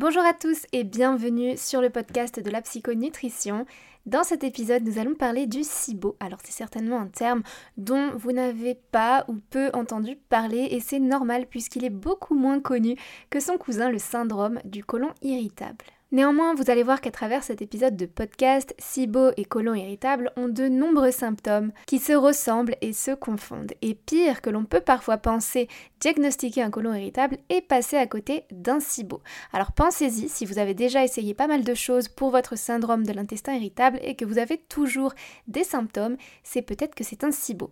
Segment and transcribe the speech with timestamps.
[0.00, 3.66] Bonjour à tous et bienvenue sur le podcast de la psychonutrition.
[4.06, 6.16] Dans cet épisode, nous allons parler du SIBO.
[6.20, 7.42] Alors c'est certainement un terme
[7.76, 12.60] dont vous n'avez pas ou peu entendu parler et c'est normal puisqu'il est beaucoup moins
[12.60, 12.94] connu
[13.28, 15.84] que son cousin le syndrome du côlon irritable.
[16.10, 20.48] Néanmoins, vous allez voir qu'à travers cet épisode de podcast, SIBO et colon irritable ont
[20.48, 23.74] de nombreux symptômes qui se ressemblent et se confondent.
[23.82, 25.68] Et pire que l'on peut parfois penser
[26.00, 29.20] diagnostiquer un colon irritable et passer à côté d'un SIBO.
[29.52, 33.12] Alors pensez-y si vous avez déjà essayé pas mal de choses pour votre syndrome de
[33.12, 35.12] l'intestin irritable et que vous avez toujours
[35.46, 37.70] des symptômes, c'est peut-être que c'est un SIBO.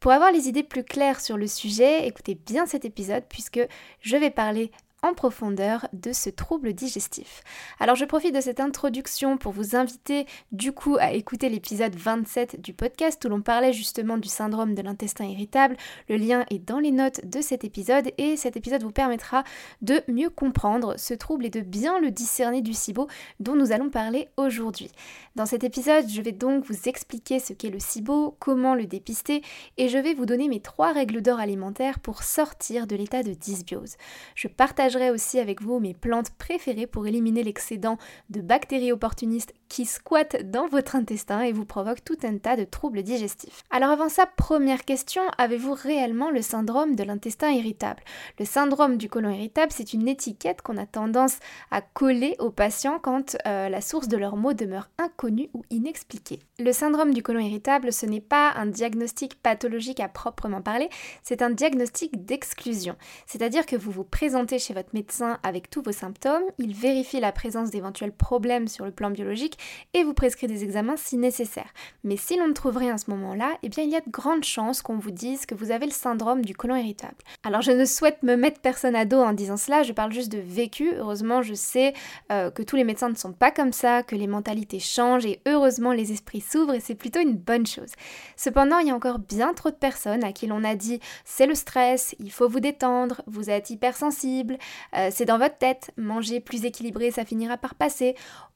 [0.00, 3.60] Pour avoir les idées plus claires sur le sujet, écoutez bien cet épisode puisque
[4.00, 4.70] je vais parler
[5.04, 7.42] en profondeur de ce trouble digestif.
[7.78, 12.62] Alors je profite de cette introduction pour vous inviter du coup à écouter l'épisode 27
[12.62, 15.76] du podcast où l'on parlait justement du syndrome de l'intestin irritable.
[16.08, 19.44] Le lien est dans les notes de cet épisode et cet épisode vous permettra
[19.82, 23.06] de mieux comprendre ce trouble et de bien le discerner du SIBO
[23.40, 24.90] dont nous allons parler aujourd'hui.
[25.36, 29.42] Dans cet épisode, je vais donc vous expliquer ce qu'est le SIBO, comment le dépister
[29.76, 33.34] et je vais vous donner mes trois règles d'or alimentaires pour sortir de l'état de
[33.34, 33.96] dysbiose.
[34.34, 37.98] Je partage aussi avec vous mes plantes préférées pour éliminer l'excédent
[38.30, 42.64] de bactéries opportunistes qui squattent dans votre intestin et vous provoquent tout un tas de
[42.64, 43.62] troubles digestifs.
[43.70, 48.02] Alors avant ça, première question, avez-vous réellement le syndrome de l'intestin irritable?
[48.38, 51.38] Le syndrome du côlon irritable, c'est une étiquette qu'on a tendance
[51.70, 56.38] à coller aux patients quand euh, la source de leurs maux demeure inconnue ou inexpliquée.
[56.60, 60.88] Le syndrome du côlon irritable, ce n'est pas un diagnostic pathologique à proprement parler,
[61.24, 62.94] c'est un diagnostic d'exclusion.
[63.26, 67.32] C'est-à-dire que vous vous présentez chez votre médecin avec tous vos symptômes, il vérifie la
[67.32, 69.58] présence d'éventuels problèmes sur le plan biologique
[69.94, 71.66] et vous prescrit des examens si nécessaire.
[72.04, 74.10] Mais si l'on ne trouve rien à ce moment-là, eh bien il y a de
[74.10, 77.16] grandes chances qu'on vous dise que vous avez le syndrome du côlon irritable.
[77.42, 80.30] Alors je ne souhaite me mettre personne à dos en disant cela, je parle juste
[80.30, 80.92] de vécu.
[80.94, 81.94] Heureusement, je sais
[82.30, 85.40] euh, que tous les médecins ne sont pas comme ça, que les mentalités changent et
[85.46, 87.90] heureusement les esprits s'ouvrent et c'est plutôt une bonne chose.
[88.36, 91.46] Cependant, il y a encore bien trop de personnes à qui l'on a dit c'est
[91.46, 94.58] le stress, il faut vous détendre, vous êtes hypersensible,
[94.96, 98.14] euh, c'est dans votre tête, manger plus équilibré, ça finira par passer.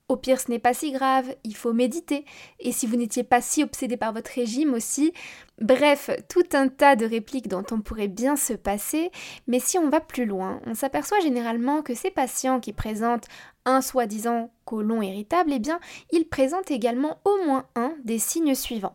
[0.08, 2.24] Au pire, ce n'est pas si grave, il faut méditer.
[2.60, 5.12] Et si vous n'étiez pas si obsédé par votre régime aussi,
[5.60, 9.10] bref, tout un tas de répliques dont on pourrait bien se passer.
[9.46, 13.28] Mais si on va plus loin, on s'aperçoit généralement que ces patients qui présentent
[13.68, 15.80] un soi-disant côlon irritable, eh bien,
[16.10, 18.94] ils présentent également au moins un des signes suivants.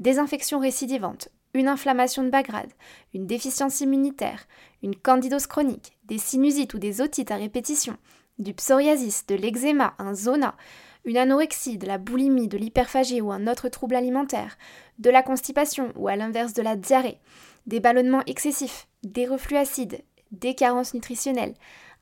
[0.00, 2.72] Des infections récidivantes, une inflammation de bas grade,
[3.14, 4.46] une déficience immunitaire,
[4.82, 7.96] une candidose chronique, des sinusites ou des otites à répétition,
[8.38, 10.56] du psoriasis, de l'eczéma, un zona,
[11.04, 14.56] une anorexie, de la boulimie, de l'hyperphagie ou un autre trouble alimentaire,
[14.98, 17.18] de la constipation ou à l'inverse de la diarrhée,
[17.66, 20.02] des ballonnements excessifs, des reflux acides,
[20.32, 21.54] des carences nutritionnelles,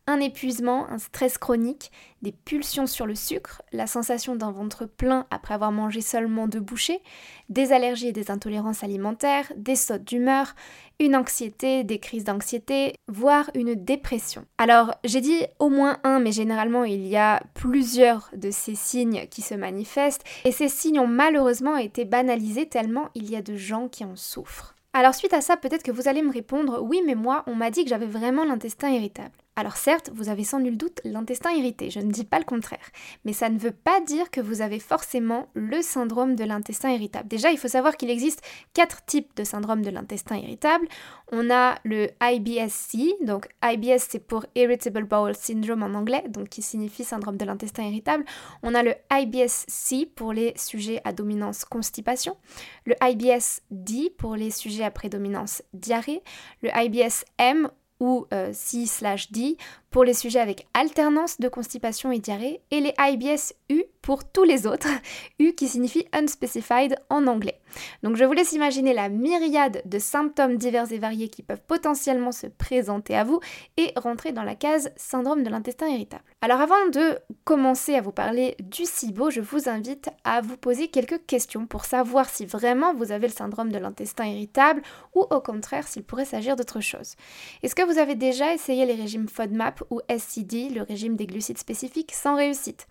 [0.07, 1.93] un épuisement, un stress chronique,
[2.23, 6.61] des pulsions sur le sucre, la sensation d'un ventre plein après avoir mangé seulement deux
[6.61, 7.01] bouchées,
[7.49, 10.55] des allergies et des intolérances alimentaires, des sautes d'humeur,
[10.99, 14.45] une anxiété, des crises d'anxiété, voire une dépression.
[14.59, 19.27] Alors j'ai dit au moins un, mais généralement il y a plusieurs de ces signes
[19.31, 23.57] qui se manifestent, et ces signes ont malheureusement été banalisés tellement il y a de
[23.57, 24.75] gens qui en souffrent.
[24.95, 27.71] Alors suite à ça, peut-être que vous allez me répondre, oui mais moi on m'a
[27.71, 29.33] dit que j'avais vraiment l'intestin irritable.
[29.55, 32.91] Alors certes, vous avez sans nul doute l'intestin irrité, je ne dis pas le contraire,
[33.27, 37.29] mais ça ne veut pas dire que vous avez forcément le syndrome de l'intestin irritable.
[37.29, 38.41] Déjà, il faut savoir qu'il existe
[38.73, 40.89] quatre types de syndrome de l'intestin irritable.
[41.33, 46.63] On a le IBS-C, donc IBS c'est pour Irritable Bowel Syndrome en anglais, donc qui
[46.63, 48.25] signifie syndrome de l'intestin irritable.
[48.63, 52.39] On a le IBS-C pour les sujets à dominance constipation,
[52.87, 56.23] le IBS-D pour les sujets à prédominance diarrhée,
[56.63, 57.69] le IBS-M
[58.03, 59.57] ou euh, C/D
[59.93, 64.67] pour les sujets avec alternance de constipation et diarrhée, et les IBS-U pour tous les
[64.67, 64.89] autres,
[65.39, 67.61] U qui signifie unspecified en anglais.
[68.03, 72.33] Donc je vous laisse imaginer la myriade de symptômes divers et variés qui peuvent potentiellement
[72.33, 73.41] se présenter à vous
[73.77, 76.25] et rentrer dans la case syndrome de l'intestin irritable.
[76.41, 80.89] Alors avant de commencer à vous parler du SIBO, je vous invite à vous poser
[80.89, 84.83] quelques questions pour savoir si vraiment vous avez le syndrome de l'intestin irritable
[85.15, 87.15] ou au contraire s'il pourrait s'agir d'autre chose.
[87.63, 91.59] Est-ce que vous avez déjà essayé les régimes FODMAP ou SCD, le régime des glucides
[91.59, 92.87] spécifiques, sans réussite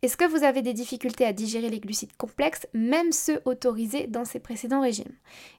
[0.00, 4.24] est-ce que vous avez des difficultés à digérer les glucides complexes, même ceux autorisés dans
[4.24, 5.12] ces précédents régimes?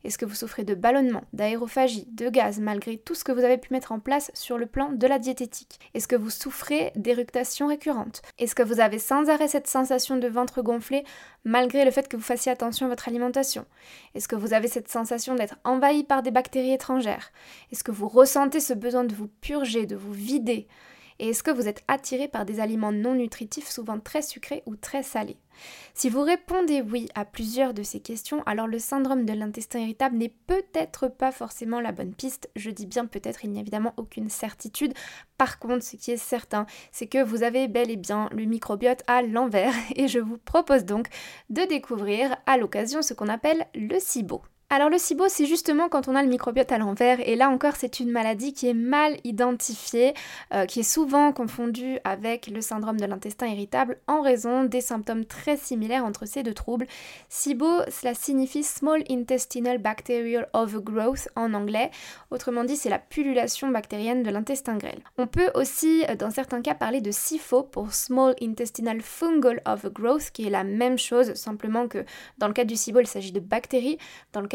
[0.06, 3.58] Est-ce que vous souffrez de ballonnement, d'aérophagie, de gaz, malgré tout ce que vous avez
[3.58, 5.78] pu mettre en place sur le plan de la diététique?
[5.94, 8.22] Est-ce que vous souffrez d'éructations récurrentes?
[8.38, 11.04] Est-ce que vous avez sans arrêt cette sensation de ventre gonflé,
[11.44, 13.66] malgré le fait que vous fassiez attention à votre alimentation?
[14.16, 17.34] Est-ce que vous avez cette sensation d'être envahi par des bactéries étrangères?
[17.74, 20.70] Est-ce que vous ressentez ce besoin de vous purger, de vous vider?
[21.20, 24.76] Et est-ce que vous êtes attiré par des aliments non nutritifs, souvent très sucrés ou
[24.76, 25.38] très salés?
[25.94, 30.18] Si vous répondez oui à plusieurs de ces questions, alors le syndrome de l'intestin irritable
[30.18, 32.50] n'est peut-être pas forcément la bonne piste.
[32.56, 34.94] Je dis bien peut-être, il n'y a évidemment aucune certitude.
[35.38, 39.04] Par contre, ce qui est certain, c'est que vous avez bel et bien le microbiote
[39.08, 41.08] à l'envers et je vous propose donc
[41.50, 44.42] de découvrir à l'occasion ce qu'on appelle le SIBO.
[44.72, 47.76] Alors le SIBO, c'est justement quand on a le microbiote à l'envers, et là encore,
[47.76, 50.14] c'est une maladie qui est mal identifiée,
[50.54, 55.26] euh, qui est souvent confondue avec le syndrome de l'intestin irritable en raison des symptômes
[55.26, 56.86] très similaires entre ces deux troubles.
[57.30, 61.90] SIBO, cela signifie Small Intestinal Bacterial Overgrowth en anglais,
[62.30, 65.00] autrement dit, c'est la pullulation bactérienne de l'intestin grêle.
[65.18, 70.30] On peut aussi, euh, dans certains cas, parler de SIFO pour Small Intestinal Fungal Overgrowth,
[70.30, 72.06] qui est la même chose, simplement que
[72.38, 73.98] dans le cas du SIBO, il s'agit de bactéries,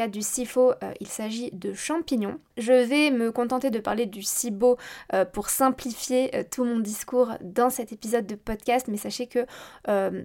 [0.08, 2.38] du SIFO, euh, il s'agit de champignons.
[2.56, 4.76] Je vais me contenter de parler du SIBO
[5.12, 9.46] euh, pour simplifier euh, tout mon discours dans cet épisode de podcast, mais sachez que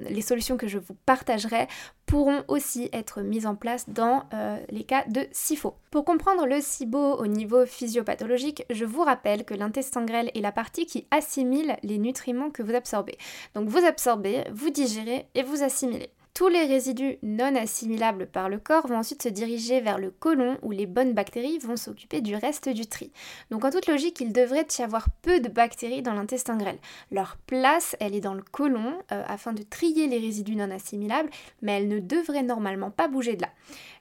[0.10, 1.68] les solutions que je vous partagerai
[2.06, 4.24] pourront aussi être mises en place dans
[4.70, 5.76] les cas de SIFO.
[5.92, 10.52] Pour comprendre le SIBO au niveau physiopathologique, je vous rappelle que l'intestin grêle est la
[10.52, 13.18] partie qui assimile les nutriments que vous absorbez.
[13.54, 16.10] Donc vous absorbez, vous digérez et vous assimilez.
[16.40, 20.58] Tous les résidus non assimilables par le corps vont ensuite se diriger vers le côlon
[20.62, 23.12] où les bonnes bactéries vont s'occuper du reste du tri.
[23.52, 26.78] Donc en toute logique, il devrait y avoir peu de bactéries dans l'intestin grêle.
[27.12, 31.30] Leur place, elle est dans le côlon euh, afin de trier les résidus non assimilables,
[31.62, 33.50] mais elles ne devraient normalement pas bouger de là.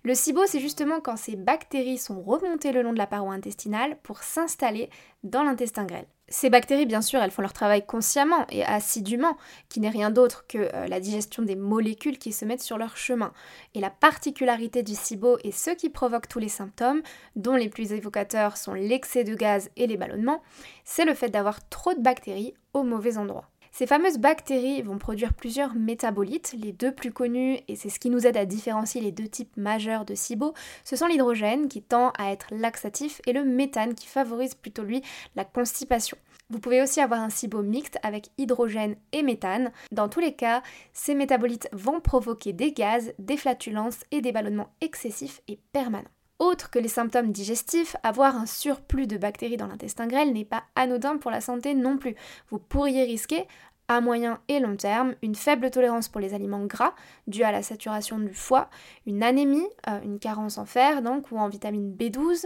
[0.05, 3.99] Le SIBO, c'est justement quand ces bactéries sont remontées le long de la paroi intestinale
[4.05, 4.91] pour s'installer
[5.25, 6.07] dans l'intestin grêle.
[6.31, 9.39] Ces bactéries, bien sûr, elles font leur travail consciemment et assidûment,
[9.71, 12.99] qui n'est rien d'autre que euh, la digestion des molécules qui se mettent sur leur
[12.99, 13.33] chemin.
[13.75, 17.03] Et la particularité du SIBO et ce qui provoque tous les symptômes,
[17.37, 20.43] dont les plus évocateurs sont l'excès de gaz et les ballonnements,
[20.85, 23.49] c'est le fait d'avoir trop de bactéries au mauvais endroit.
[23.73, 28.11] Ces fameuses bactéries vont produire plusieurs métabolites, les deux plus connus, et c'est ce qui
[28.11, 30.55] nous aide à différencier les deux types majeurs de SIBO,
[30.85, 35.03] ce sont l'hydrogène qui tend à être laxatif et le méthane qui favorise plutôt lui
[35.37, 36.17] la constipation.
[36.51, 39.71] Vous pouvez aussi avoir un SIBO mixte avec hydrogène et méthane.
[39.93, 40.63] Dans tous les cas,
[40.95, 46.09] ces métabolites vont provoquer des gaz, des flatulences et des ballonnements excessifs et permanents.
[46.39, 50.63] Autre que les symptômes digestifs, avoir un surplus de bactéries dans l'intestin grêle n'est pas
[50.77, 52.15] anodin pour la santé non plus.
[52.51, 53.47] Vous pourriez risquer
[53.89, 56.95] à moyen et long terme, une faible tolérance pour les aliments gras
[57.27, 58.69] due à la saturation du foie,
[59.07, 62.45] une anémie, euh, une carence en fer donc ou en vitamine B12,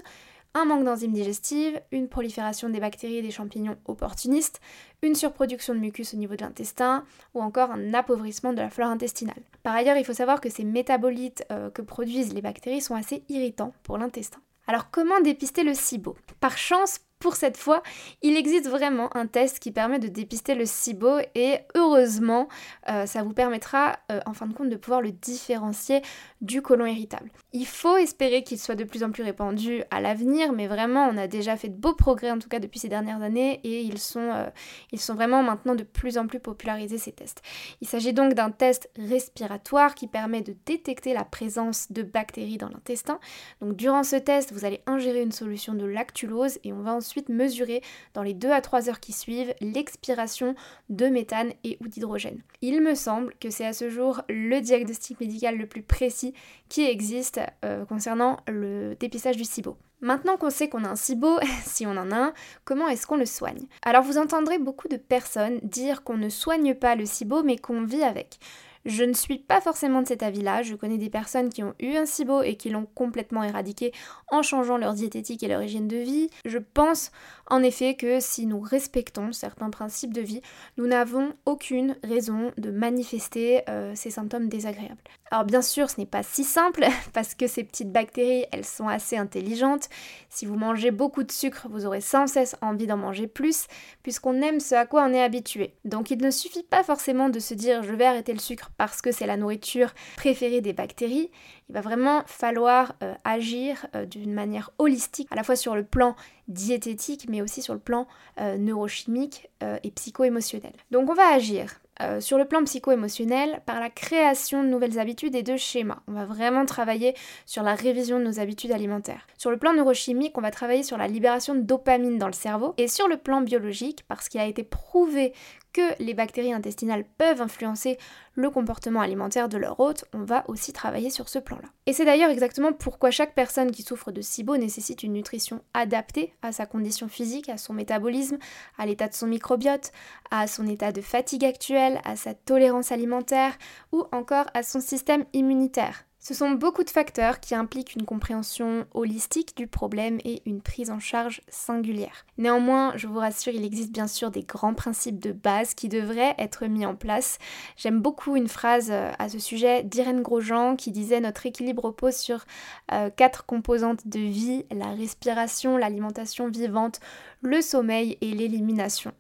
[0.55, 4.61] un manque d'enzymes digestives, une prolifération des bactéries et des champignons opportunistes,
[5.03, 7.05] une surproduction de mucus au niveau de l'intestin
[7.35, 9.43] ou encore un appauvrissement de la flore intestinale.
[9.63, 13.23] Par ailleurs, il faut savoir que ces métabolites euh, que produisent les bactéries sont assez
[13.29, 14.41] irritants pour l'intestin.
[14.67, 16.17] Alors comment dépister le SIBO?
[16.41, 17.85] Par chance, pour cette fois,
[18.23, 22.49] il existe vraiment un test qui permet de dépister le SIBO et heureusement,
[22.91, 26.03] euh, ça vous permettra euh, en fin de compte de pouvoir le différencier
[26.41, 27.31] du côlon irritable.
[27.53, 31.17] Il faut espérer qu'il soit de plus en plus répandu à l'avenir, mais vraiment, on
[31.17, 33.99] a déjà fait de beaux progrès en tout cas depuis ces dernières années et ils
[33.99, 34.49] sont, euh,
[34.91, 37.41] ils sont vraiment maintenant de plus en plus popularisés ces tests.
[37.81, 42.69] Il s'agit donc d'un test respiratoire qui permet de détecter la présence de bactéries dans
[42.69, 43.21] l'intestin.
[43.61, 47.12] Donc durant ce test, vous allez ingérer une solution de lactulose et on va ensuite
[47.29, 47.83] mesurer
[48.15, 50.55] dans les 2 à 3 heures qui suivent l'expiration
[50.89, 52.41] de méthane et ou d'hydrogène.
[52.61, 56.35] Il me semble que c'est à ce jour le diagnostic médical le plus précis
[56.69, 59.77] qui existe euh, concernant le dépistage du SIBO.
[60.01, 62.33] Maintenant qu'on sait qu'on a un SIBO, si on en a un,
[62.65, 63.67] comment est-ce qu'on le soigne?
[63.83, 67.85] Alors vous entendrez beaucoup de personnes dire qu'on ne soigne pas le SIBO mais qu'on
[67.85, 68.39] vit avec.
[68.85, 71.95] Je ne suis pas forcément de cet avis-là, je connais des personnes qui ont eu
[71.97, 73.93] un SIBO et qui l'ont complètement éradiqué
[74.31, 76.31] en changeant leur diététique et leur hygiène de vie.
[76.45, 77.13] Je pense
[77.53, 80.41] en effet que si nous respectons certains principes de vie,
[80.79, 84.97] nous n'avons aucune raison de manifester euh, ces symptômes désagréables.
[85.31, 88.89] Alors bien sûr, ce n'est pas si simple parce que ces petites bactéries, elles sont
[88.89, 89.91] assez intelligentes.
[90.31, 93.67] Si vous mangez beaucoup de sucre, vous aurez sans cesse envie d'en manger plus
[94.03, 95.75] puisqu'on aime ce à quoi on est habitué.
[95.85, 99.03] Donc il ne suffit pas forcément de se dire je vais arrêter le sucre parce
[99.03, 101.31] que c'est la nourriture préférée des bactéries.
[101.69, 105.85] Il va vraiment falloir euh, agir euh, d'une manière holistique, à la fois sur le
[105.85, 106.17] plan
[106.49, 108.07] diététique, mais aussi sur le plan
[108.41, 109.49] euh, neurochimique
[109.85, 110.73] et psycho-émotionnel.
[110.91, 111.81] Donc on va agir
[112.19, 116.01] sur le plan psycho-émotionnel par la création de nouvelles habitudes et de schémas.
[116.09, 117.15] On va vraiment travailler
[117.47, 119.25] sur la révision de nos habitudes alimentaires.
[119.39, 122.75] Sur le plan neurochimique, on va travailler sur la libération de dopamine dans le cerveau.
[122.77, 125.33] Et sur le plan biologique, parce qu'il a été prouvé
[125.73, 127.99] que les bactéries intestinales peuvent influencer
[128.35, 131.69] le comportement alimentaire de leur hôte, on va aussi travailler sur ce plan-là.
[131.87, 136.35] Et c'est d'ailleurs exactement pourquoi chaque personne qui souffre de SIBO nécessite une nutrition adaptée
[136.43, 138.39] à sa condition physique, à son métabolisme,
[138.79, 139.93] à l'état de son microbiote,
[140.31, 143.57] à son état de fatigue actuel, à sa tolérance alimentaire
[143.93, 146.05] ou encore à son système immunitaire.
[146.25, 150.93] Ce sont beaucoup de facteurs qui impliquent une compréhension holistique du problème et une prise
[150.93, 152.27] en charge singulière.
[152.39, 156.37] Néanmoins, je vous rassure, il existe bien sûr des grands principes de base qui devraient
[156.39, 157.39] être mis en place.
[157.77, 162.15] J'aime beaucoup une phrase euh, à ce sujet d'Irène Grosjean qui disait Notre équilibre repose
[162.15, 162.45] sur
[162.93, 167.01] euh, quatre composantes de vie, la respiration, l'alimentation vivante,
[167.41, 169.11] le sommeil et l'élimination.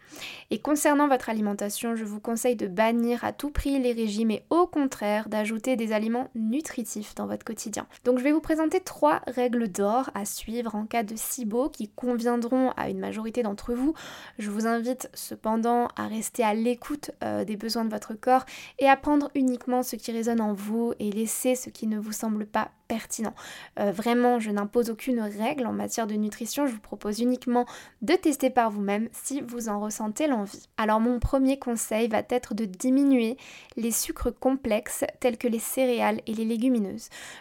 [0.53, 4.45] Et concernant votre alimentation, je vous conseille de bannir à tout prix les régimes et
[4.51, 7.87] au contraire d'ajouter des aliments nutritifs dans votre quotidien.
[8.05, 11.89] Donc je vais vous présenter trois règles d'or à suivre en cas de SIBO qui
[11.89, 13.95] conviendront à une majorité d'entre vous.
[14.39, 18.45] Je vous invite cependant à rester à l'écoute euh, des besoins de votre corps
[18.79, 22.13] et à prendre uniquement ce qui résonne en vous et laisser ce qui ne vous
[22.13, 23.35] semble pas pertinent.
[23.79, 27.65] Euh, vraiment, je n'impose aucune règle en matière de nutrition, je vous propose uniquement
[28.03, 30.69] de tester par vous-même si vous en ressentez l'envie.
[30.77, 33.39] Alors mon premier conseil va être de diminuer
[33.77, 36.82] les sucres complexes tels que les céréales et les légumineuses.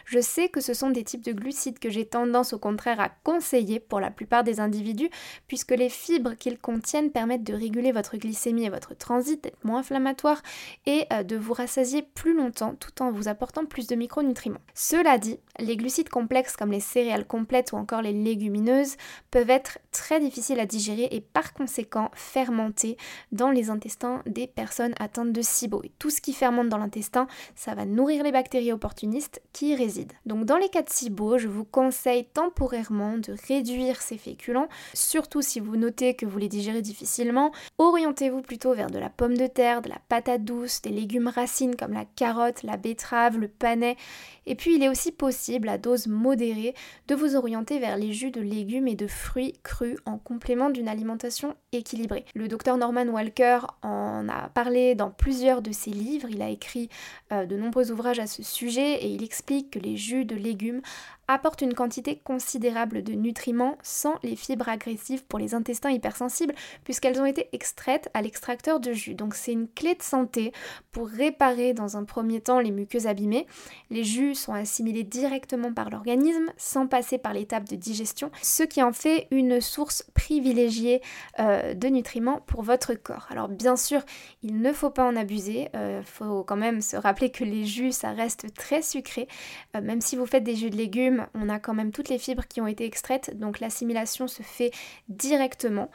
[0.04, 3.08] Je sais que ce sont des types de glucides que j'ai tendance au contraire à
[3.08, 5.10] conseiller pour la plupart des individus
[5.48, 9.80] puisque les fibres qu'ils contiennent permettent de réguler votre glycémie et votre transit, d'être moins
[9.80, 10.42] inflammatoire
[10.86, 14.60] et euh, de vous rassasier plus longtemps tout en vous apportant plus de micronutriments.
[14.74, 18.96] Cela dit, les glucides complexes comme les céréales complètes ou encore les légumineuses
[19.30, 22.96] peuvent être très difficiles à digérer et par conséquent fermenter
[23.32, 25.82] dans les intestins des personnes atteintes de SIBO.
[25.84, 29.74] Et tout ce qui fermente dans l'intestin, ça va nourrir les bactéries opportunistes qui y
[29.74, 30.14] résident.
[30.26, 35.42] Donc dans les cas de SIBO, je vous conseille temporairement de réduire ces féculents, surtout
[35.42, 37.52] si vous notez que vous les digérez difficilement.
[37.78, 41.76] Orientez-vous plutôt vers de la pomme de terre, de la patate douce, des légumes racines
[41.76, 43.96] comme la carotte, la betterave, le panais.
[44.46, 46.74] Et puis il est aussi possible à dose modérée
[47.08, 50.88] de vous orienter vers les jus de légumes et de fruits crus en complément d'une
[50.88, 52.24] alimentation équilibrée.
[52.34, 56.88] Le docteur Norman Walker en a parlé dans plusieurs de ses livres, il a écrit
[57.32, 60.82] euh, de nombreux ouvrages à ce sujet et il explique que les jus de légumes
[61.28, 67.20] apportent une quantité considérable de nutriments sans les fibres agressives pour les intestins hypersensibles puisqu'elles
[67.20, 69.14] ont été extraites à l'extracteur de jus.
[69.14, 70.52] Donc c'est une clé de santé
[70.90, 73.46] pour réparer dans un premier temps les muqueuses abîmées.
[73.90, 78.82] Les jus sont assimilés directement par l'organisme sans passer par l'étape de digestion, ce qui
[78.82, 81.02] en fait une source privilégiée
[81.38, 83.26] euh, de nutriments pour votre corps.
[83.30, 84.02] Alors bien sûr,
[84.42, 87.64] il ne faut pas en abuser, il euh, faut quand même se rappeler que les
[87.64, 91.48] jus ça reste très sucré, euh, même si vous faites des jus de légumes on
[91.48, 94.70] a quand même toutes les fibres qui ont été extraites, donc l'assimilation se fait
[95.08, 95.90] directement.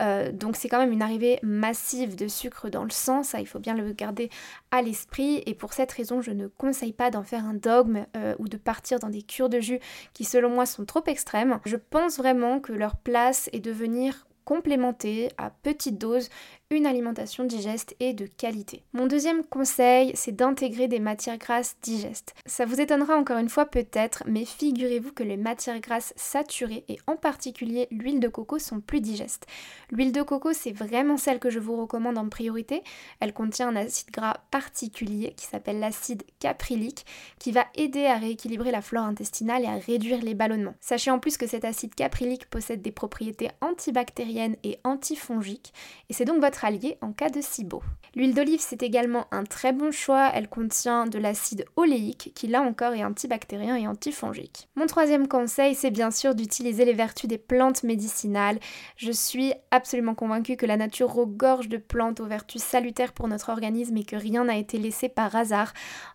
[0.00, 3.46] Euh, donc c'est quand même une arrivée massive de sucre dans le sang, ça il
[3.46, 4.30] faut bien le garder
[4.70, 5.42] à l'esprit.
[5.46, 8.56] Et pour cette raison, je ne conseille pas d'en faire un dogme euh, ou de
[8.56, 9.80] partir dans des cures de jus
[10.14, 11.60] qui selon moi sont trop extrêmes.
[11.64, 16.28] Je pense vraiment que leur place est de venir complémenter à petite dose
[16.72, 18.82] une alimentation digeste et de qualité.
[18.92, 22.34] Mon deuxième conseil, c'est d'intégrer des matières grasses digestes.
[22.46, 26.98] Ça vous étonnera encore une fois peut-être, mais figurez-vous que les matières grasses saturées et
[27.06, 29.46] en particulier l'huile de coco sont plus digestes.
[29.90, 32.82] L'huile de coco, c'est vraiment celle que je vous recommande en priorité.
[33.20, 37.06] Elle contient un acide gras particulier qui s'appelle l'acide caprylique
[37.38, 40.74] qui va aider à rééquilibrer la flore intestinale et à réduire les ballonnements.
[40.80, 45.72] Sachez en plus que cet acide caprylique possède des propriétés antibactériennes et antifongiques
[46.08, 46.61] et c'est donc votre
[47.00, 47.82] en cas de SIBO.
[48.14, 50.30] L'huile d'olive, c'est également un très bon choix.
[50.32, 54.68] Elle contient de l'acide oléique qui, là encore, est antibactérien et antifongique.
[54.76, 58.60] Mon troisième conseil, c'est bien sûr d'utiliser les vertus des plantes médicinales.
[58.96, 63.48] Je suis absolument convaincue que la nature regorge de plantes aux vertus salutaires pour notre
[63.48, 65.72] organisme et que rien n'a été laissé par hasard.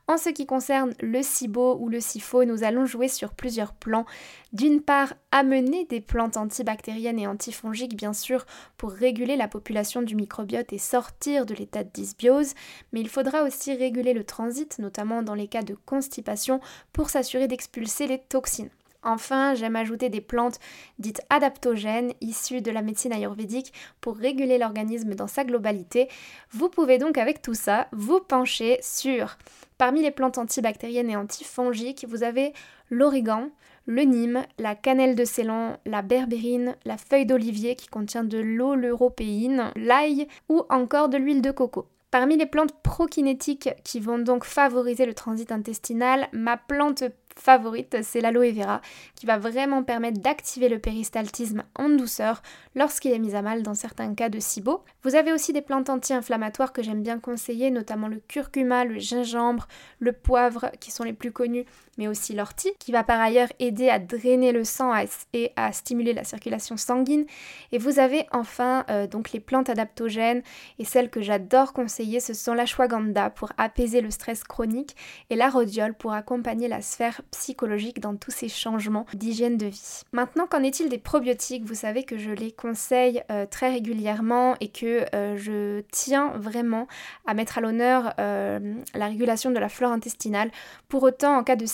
[0.09, 4.05] En ce qui concerne le SIBO ou le SIFO, nous allons jouer sur plusieurs plans.
[4.53, 8.45] D'une part, amener des plantes antibactériennes et antifongiques, bien sûr,
[8.77, 12.53] pour réguler la population du microbiote et sortir de l'état de dysbiose,
[12.93, 16.61] mais il faudra aussi réguler le transit, notamment dans les cas de constipation,
[16.93, 18.69] pour s'assurer d'expulser les toxines.
[19.03, 20.59] Enfin, j'aime ajouter des plantes
[20.99, 26.09] dites adaptogènes issues de la médecine ayurvédique pour réguler l'organisme dans sa globalité.
[26.51, 29.37] Vous pouvez donc avec tout ça vous pencher sur
[29.77, 32.53] Parmi les plantes antibactériennes et antifongiques, vous avez
[32.89, 33.49] l'origan,
[33.85, 38.73] le nîmes, la cannelle de Ceylan, la berbérine, la feuille d'olivier qui contient de l'eau
[38.73, 41.87] l'européine, l'ail ou encore de l'huile de coco.
[42.09, 47.03] Parmi les plantes prokinétiques qui vont donc favoriser le transit intestinal, ma plante
[47.37, 48.81] favorite, c'est l'aloe vera,
[49.15, 52.41] qui va vraiment permettre d'activer le péristaltisme en douceur
[52.75, 54.83] lorsqu'il est mis à mal dans certains cas de SIBO.
[55.03, 59.67] Vous avez aussi des plantes anti-inflammatoires que j'aime bien conseiller, notamment le curcuma, le gingembre,
[59.99, 61.65] le poivre, qui sont les plus connus,
[61.97, 64.93] mais aussi l'ortie, qui va par ailleurs aider à drainer le sang
[65.33, 67.25] et à stimuler la circulation sanguine.
[67.71, 70.41] Et vous avez enfin euh, donc les plantes adaptogènes,
[70.79, 74.95] et celles que j'adore conseiller, ce sont l'ashwagandha pour apaiser le stress chronique
[75.29, 80.01] et la rhodiole pour accompagner la sphère psychologique dans tous ces changements d'hygiène de vie.
[80.11, 81.65] Maintenant, qu'en est-il des probiotiques?
[81.65, 86.87] Vous savez que je les conseille euh, très régulièrement et que euh, je tiens vraiment
[87.25, 90.51] à mettre à l'honneur la régulation de la flore intestinale.
[90.87, 91.65] Pour autant, en cas de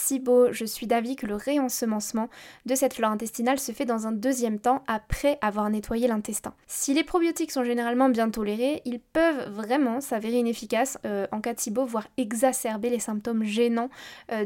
[0.51, 2.29] Je suis d'avis que le réensemencement
[2.65, 6.53] de cette flore intestinale se fait dans un deuxième temps après avoir nettoyé l'intestin.
[6.67, 10.97] Si les probiotiques sont généralement bien tolérés, ils peuvent vraiment s'avérer inefficaces
[11.31, 13.89] en cas de SIBO, voire exacerber les symptômes gênants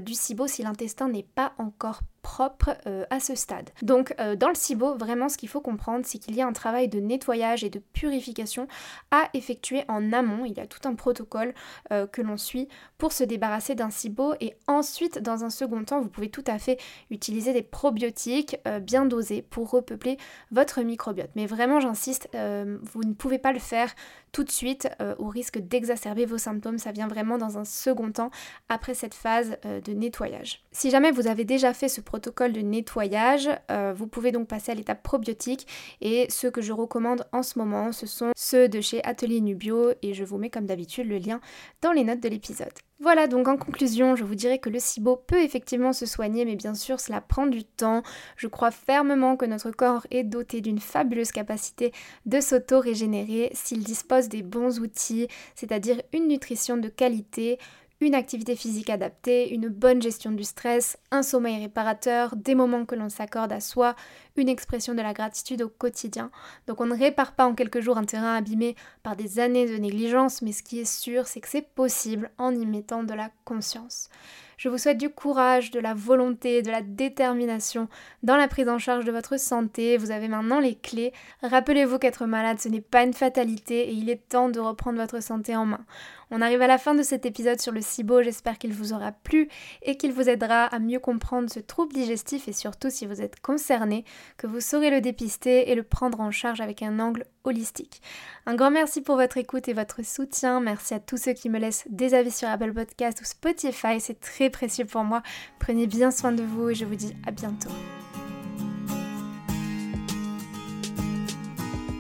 [0.02, 3.70] du SIBO si l'intestin n'est pas encore propre euh, à ce stade.
[3.82, 6.52] Donc euh, dans le SIBO, vraiment ce qu'il faut comprendre, c'est qu'il y a un
[6.52, 8.68] travail de nettoyage et de purification
[9.12, 10.44] à effectuer en amont.
[10.44, 11.54] Il y a tout un protocole
[11.94, 12.68] euh, que l'on suit
[12.98, 16.60] pour se débarrasser d'un SIBO et ensuite dans un second temps, vous pouvez tout à
[16.60, 16.78] fait
[17.12, 20.18] utiliser des probiotiques bien dosés pour repeupler
[20.52, 21.30] votre microbiote.
[21.36, 23.94] Mais vraiment j'insiste, vous ne pouvez pas le faire
[24.34, 26.80] tout de suite au risque d'exacerber vos symptômes.
[26.80, 28.32] Ça vient vraiment dans un second temps
[28.68, 30.64] après cette phase de nettoyage.
[30.78, 33.50] Si jamais vous avez déjà fait ce protocole de nettoyage.
[33.72, 35.66] Euh, vous pouvez donc passer à l'étape probiotique
[36.02, 39.94] et ceux que je recommande en ce moment, ce sont ceux de chez Atelier Nubio
[40.04, 41.42] et je vous mets comme d'habitude le lien
[41.82, 42.74] dans les notes de l'épisode.
[43.00, 46.56] Voilà, donc en conclusion, je vous dirais que le SIBO peut effectivement se soigner, mais
[46.56, 48.04] bien sûr, cela prend du temps.
[48.36, 51.92] Je crois fermement que notre corps est doté d'une fabuleuse capacité
[52.28, 57.58] de s'auto-régénérer s'il dispose des bons outils, c'est-à-dire une nutrition de qualité,
[58.00, 62.96] une activité physique adaptée, une bonne gestion du stress, un sommeil réparateur, des moments que
[62.96, 63.96] l'on s'accorde à soi,
[64.36, 66.30] une expression de la gratitude au quotidien.
[66.68, 69.78] Donc on ne répare pas en quelques jours un terrain abîmé par des années de
[69.78, 73.32] négligence, mais ce qui est sûr, c'est que c'est possible en y mettant de la
[73.46, 74.10] conscience.
[74.58, 77.88] Je vous souhaite du courage, de la volonté, de la détermination
[78.24, 79.98] dans la prise en charge de votre santé.
[79.98, 81.14] Vous avez maintenant les clés.
[81.44, 85.22] Rappelez-vous qu'être malade, ce n'est pas une fatalité et il est temps de reprendre votre
[85.22, 85.86] santé en main.
[86.30, 89.12] On arrive à la fin de cet épisode sur le SIBO, j'espère qu'il vous aura
[89.12, 89.48] plu
[89.82, 93.40] et qu'il vous aidera à mieux comprendre ce trouble digestif et surtout si vous êtes
[93.40, 94.04] concerné,
[94.38, 98.02] que vous saurez le dépister et le prendre en charge avec un angle holistique.
[98.46, 100.60] Un grand merci pour votre écoute et votre soutien.
[100.60, 104.20] Merci à tous ceux qui me laissent des avis sur Apple Podcast ou Spotify, c'est
[104.20, 105.24] très précieux pour moi.
[105.60, 107.70] Prenez bien soin de vous et je vous dis à bientôt.